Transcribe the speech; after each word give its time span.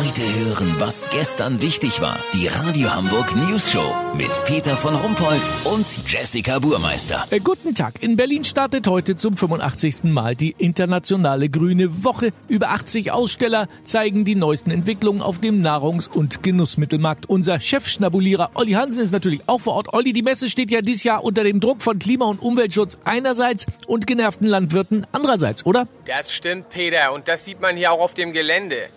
Heute 0.00 0.22
hören, 0.22 0.76
was 0.78 1.10
gestern 1.10 1.60
wichtig 1.60 2.00
war. 2.00 2.18
Die 2.32 2.46
Radio 2.46 2.90
Hamburg 2.90 3.36
News 3.36 3.70
Show 3.70 3.94
mit 4.16 4.30
Peter 4.46 4.74
von 4.74 4.94
Rumpold 4.94 5.42
und 5.64 5.86
Jessica 6.10 6.58
Burmeister. 6.58 7.26
Äh, 7.28 7.40
guten 7.40 7.74
Tag. 7.74 8.02
In 8.02 8.16
Berlin 8.16 8.44
startet 8.44 8.86
heute 8.86 9.14
zum 9.16 9.36
85. 9.36 10.04
Mal 10.04 10.34
die 10.34 10.54
internationale 10.56 11.50
Grüne 11.50 12.02
Woche. 12.02 12.30
Über 12.48 12.70
80 12.70 13.12
Aussteller 13.12 13.68
zeigen 13.84 14.24
die 14.24 14.36
neuesten 14.36 14.70
Entwicklungen 14.70 15.20
auf 15.20 15.38
dem 15.38 15.60
Nahrungs- 15.60 16.08
und 16.08 16.42
Genussmittelmarkt. 16.42 17.28
Unser 17.28 17.60
Chefschnabulierer 17.60 18.52
Olli 18.54 18.72
Hansen 18.72 19.04
ist 19.04 19.12
natürlich 19.12 19.42
auch 19.48 19.60
vor 19.60 19.74
Ort. 19.74 19.92
Olli, 19.92 20.14
die 20.14 20.22
Messe 20.22 20.48
steht 20.48 20.70
ja 20.70 20.80
dieses 20.80 21.04
Jahr 21.04 21.22
unter 21.22 21.44
dem 21.44 21.60
Druck 21.60 21.82
von 21.82 21.98
Klima- 21.98 22.24
und 22.24 22.40
Umweltschutz 22.40 22.98
einerseits 23.04 23.66
und 23.86 24.06
genervten 24.06 24.46
Landwirten 24.46 25.06
andererseits, 25.12 25.66
oder? 25.66 25.88
Das 26.06 26.32
stimmt, 26.32 26.70
Peter. 26.70 27.12
Und 27.12 27.28
das 27.28 27.44
sieht 27.44 27.60
man 27.60 27.76
hier 27.76 27.92
auch 27.92 28.00
auf 28.00 28.14
dem 28.14 28.32
Gelände. 28.32 28.88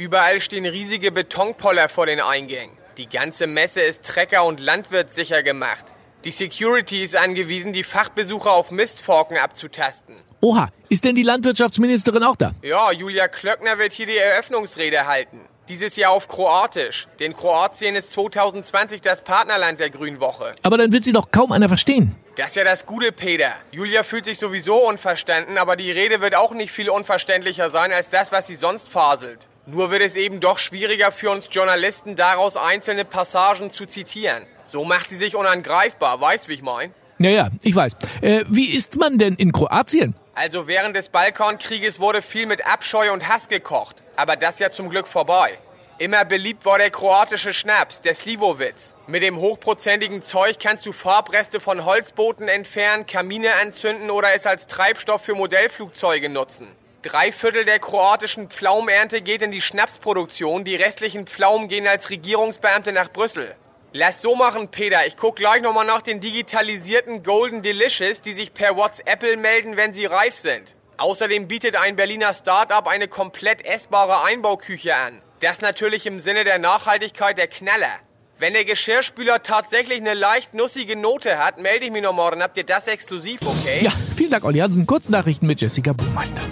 Überall 0.00 0.40
stehen 0.40 0.64
riesige 0.64 1.12
Betonpoller 1.12 1.90
vor 1.90 2.06
den 2.06 2.22
Eingängen. 2.22 2.74
Die 2.96 3.06
ganze 3.06 3.46
Messe 3.46 3.82
ist 3.82 4.02
trecker- 4.02 4.46
und 4.46 4.58
landwirtssicher 4.58 5.42
gemacht. 5.42 5.84
Die 6.24 6.30
Security 6.30 7.04
ist 7.04 7.14
angewiesen, 7.14 7.74
die 7.74 7.84
Fachbesucher 7.84 8.50
auf 8.50 8.70
Mistforken 8.70 9.36
abzutasten. 9.36 10.16
Oha, 10.40 10.70
ist 10.88 11.04
denn 11.04 11.14
die 11.14 11.22
Landwirtschaftsministerin 11.22 12.22
auch 12.22 12.36
da? 12.36 12.52
Ja, 12.62 12.90
Julia 12.92 13.28
Klöckner 13.28 13.76
wird 13.76 13.92
hier 13.92 14.06
die 14.06 14.16
Eröffnungsrede 14.16 15.06
halten. 15.06 15.44
Dieses 15.68 15.96
Jahr 15.96 16.12
auf 16.12 16.28
Kroatisch. 16.28 17.06
Denn 17.18 17.34
Kroatien 17.34 17.94
ist 17.94 18.10
2020 18.12 19.02
das 19.02 19.22
Partnerland 19.22 19.80
der 19.80 19.90
Grünwoche. 19.90 20.52
Aber 20.62 20.78
dann 20.78 20.92
wird 20.92 21.04
sie 21.04 21.12
doch 21.12 21.30
kaum 21.30 21.52
einer 21.52 21.68
verstehen. 21.68 22.16
Das 22.36 22.48
ist 22.48 22.56
ja 22.56 22.64
das 22.64 22.86
Gute, 22.86 23.12
Peter. 23.12 23.52
Julia 23.70 24.02
fühlt 24.02 24.24
sich 24.24 24.38
sowieso 24.38 24.78
unverstanden, 24.78 25.58
aber 25.58 25.76
die 25.76 25.90
Rede 25.90 26.22
wird 26.22 26.36
auch 26.36 26.52
nicht 26.52 26.72
viel 26.72 26.88
unverständlicher 26.88 27.68
sein 27.68 27.92
als 27.92 28.08
das, 28.08 28.32
was 28.32 28.46
sie 28.46 28.56
sonst 28.56 28.88
faselt. 28.88 29.49
Nur 29.72 29.92
wird 29.92 30.02
es 30.02 30.16
eben 30.16 30.40
doch 30.40 30.58
schwieriger 30.58 31.12
für 31.12 31.30
uns 31.30 31.48
Journalisten, 31.48 32.16
daraus 32.16 32.56
einzelne 32.56 33.04
Passagen 33.04 33.70
zu 33.70 33.86
zitieren. 33.86 34.44
So 34.66 34.84
macht 34.84 35.10
sie 35.10 35.16
sich 35.16 35.36
unangreifbar, 35.36 36.20
weißt 36.20 36.48
wie 36.48 36.54
ich 36.54 36.62
mein? 36.62 36.92
Ja, 37.20 37.30
ja, 37.30 37.50
ich 37.62 37.76
weiß. 37.76 37.92
Äh, 38.20 38.44
wie 38.48 38.66
ist 38.66 38.96
man 38.96 39.16
denn 39.16 39.34
in 39.34 39.52
Kroatien? 39.52 40.16
Also 40.34 40.66
während 40.66 40.96
des 40.96 41.10
Balkankrieges 41.10 42.00
wurde 42.00 42.20
viel 42.20 42.46
mit 42.46 42.66
Abscheu 42.66 43.12
und 43.12 43.28
Hass 43.28 43.46
gekocht. 43.46 44.02
Aber 44.16 44.34
das 44.34 44.58
ja 44.58 44.70
zum 44.70 44.90
Glück 44.90 45.06
vorbei. 45.06 45.56
Immer 45.98 46.24
beliebt 46.24 46.64
war 46.64 46.78
der 46.78 46.90
kroatische 46.90 47.54
Schnaps, 47.54 48.00
der 48.00 48.16
Slivovitz. 48.16 48.94
Mit 49.06 49.22
dem 49.22 49.38
hochprozentigen 49.38 50.22
Zeug 50.22 50.58
kannst 50.58 50.84
du 50.84 50.92
Farbreste 50.92 51.60
von 51.60 51.84
Holzbooten 51.84 52.48
entfernen, 52.48 53.06
Kamine 53.06 53.54
anzünden 53.62 54.10
oder 54.10 54.34
es 54.34 54.46
als 54.46 54.66
Treibstoff 54.66 55.22
für 55.22 55.34
Modellflugzeuge 55.36 56.28
nutzen. 56.28 56.68
Drei 57.02 57.32
Viertel 57.32 57.64
der 57.64 57.78
kroatischen 57.78 58.50
Pflaumenernte 58.50 59.22
geht 59.22 59.40
in 59.40 59.50
die 59.50 59.62
Schnapsproduktion, 59.62 60.64
die 60.64 60.76
restlichen 60.76 61.26
Pflaumen 61.26 61.68
gehen 61.68 61.86
als 61.86 62.10
Regierungsbeamte 62.10 62.92
nach 62.92 63.10
Brüssel. 63.10 63.54
Lass 63.94 64.20
so 64.20 64.36
machen, 64.36 64.68
Peter. 64.68 65.06
Ich 65.06 65.16
guck 65.16 65.36
gleich 65.36 65.62
nochmal 65.62 65.86
nach 65.86 66.02
den 66.02 66.20
digitalisierten 66.20 67.22
Golden 67.22 67.62
Delicious, 67.62 68.20
die 68.20 68.34
sich 68.34 68.52
per 68.52 68.76
WhatsApp 68.76 69.22
melden, 69.38 69.78
wenn 69.78 69.94
sie 69.94 70.04
reif 70.04 70.36
sind. 70.36 70.76
Außerdem 70.98 71.48
bietet 71.48 71.74
ein 71.74 71.96
Berliner 71.96 72.34
Start-up 72.34 72.86
eine 72.86 73.08
komplett 73.08 73.64
essbare 73.64 74.22
Einbauküche 74.22 74.94
an. 74.94 75.22
Das 75.40 75.62
natürlich 75.62 76.04
im 76.04 76.20
Sinne 76.20 76.44
der 76.44 76.58
Nachhaltigkeit 76.58 77.38
der 77.38 77.48
Knaller. 77.48 77.98
Wenn 78.38 78.52
der 78.52 78.66
Geschirrspüler 78.66 79.42
tatsächlich 79.42 80.00
eine 80.00 80.12
leicht 80.12 80.52
nussige 80.52 80.96
Note 80.96 81.38
hat, 81.38 81.58
melde 81.58 81.86
ich 81.86 81.90
mich 81.92 82.02
noch 82.02 82.12
morgen. 82.12 82.42
Habt 82.42 82.58
ihr 82.58 82.64
das 82.64 82.88
exklusiv, 82.88 83.40
okay? 83.42 83.80
Ja, 83.82 83.92
vielen 84.16 84.30
Dank, 84.30 84.44
Olli 84.44 84.58
Hansen. 84.58 84.86
Kurznachrichten 84.86 85.48
mit 85.48 85.62
Jessica 85.62 85.94
Buchmeister. 85.94 86.42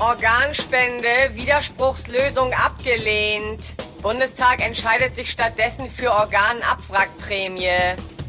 Organspende, 0.00 1.08
Widerspruchslösung 1.34 2.54
abgelehnt. 2.54 3.60
Bundestag 4.00 4.64
entscheidet 4.64 5.14
sich 5.14 5.30
stattdessen 5.30 5.90
für 5.90 6.10
Organabwrackprämie. 6.10 7.68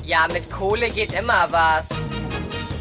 Ja, 0.03 0.27
mit 0.33 0.51
Kohle 0.51 0.89
geht 0.89 1.13
immer 1.13 1.47
was. 1.49 1.85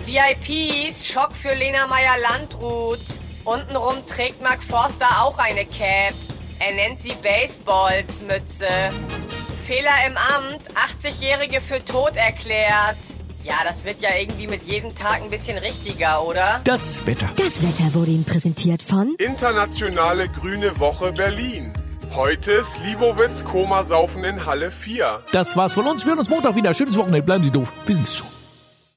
VIPs, 0.06 1.06
Schock 1.06 1.30
für 1.36 1.54
Lena 1.54 1.86
Meyer-Landrut. 1.86 2.98
Untenrum 3.44 4.04
trägt 4.08 4.42
Mark 4.42 4.60
Forster 4.60 5.22
auch 5.22 5.38
eine 5.38 5.66
Cap. 5.66 6.14
Er 6.58 6.74
nennt 6.74 6.98
sie 7.00 7.12
Baseballs-Mütze. 7.22 8.66
Fehler 9.68 10.04
im 10.08 10.16
Amt, 10.16 10.62
80-Jährige 11.04 11.60
für 11.60 11.84
tot 11.84 12.16
erklärt. 12.16 12.98
Ja, 13.42 13.54
das 13.64 13.84
wird 13.84 14.02
ja 14.02 14.10
irgendwie 14.18 14.46
mit 14.46 14.62
jedem 14.64 14.94
Tag 14.94 15.22
ein 15.22 15.30
bisschen 15.30 15.56
richtiger, 15.58 16.26
oder? 16.26 16.60
Das 16.64 17.06
Wetter. 17.06 17.28
Das 17.36 17.62
Wetter 17.62 17.94
wurde 17.94 18.10
Ihnen 18.10 18.24
präsentiert 18.24 18.82
von 18.82 19.14
Internationale 19.18 20.28
Grüne 20.28 20.78
Woche 20.78 21.12
Berlin. 21.12 21.72
Heute 22.14 22.62
Slivovitz 22.64 23.44
Koma 23.44 23.84
saufen 23.84 24.24
in 24.24 24.44
Halle 24.44 24.70
4. 24.70 25.22
Das 25.32 25.56
war's 25.56 25.74
von 25.74 25.86
uns. 25.86 26.04
Wir 26.04 26.10
hören 26.10 26.18
uns 26.18 26.28
Montag 26.28 26.54
wieder. 26.54 26.74
Schönes 26.74 26.96
Wochenende. 26.96 27.22
Bleiben 27.22 27.44
Sie 27.44 27.50
doof. 27.50 27.72
Wir 27.86 27.94
sind's 27.94 28.16
schon. 28.16 28.26